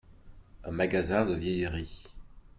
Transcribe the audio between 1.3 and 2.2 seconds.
vieilleries.